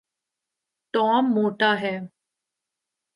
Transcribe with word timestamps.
Tom 0.93 1.23
موٹا 1.33 1.71
ہے 1.81 1.95